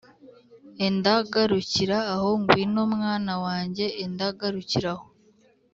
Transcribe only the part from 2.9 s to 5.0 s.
mwana wanjye, enda garukira